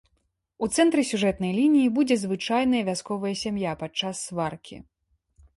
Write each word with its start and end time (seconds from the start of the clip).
У 0.67 0.67
цэнтры 0.77 1.03
сюжэтнай 1.09 1.51
лініі 1.59 1.91
будзе 1.97 2.17
звычайная 2.23 2.81
вясковая 2.89 3.35
сям'я 3.43 3.77
падчас 3.83 4.27
сваркі. 4.31 4.83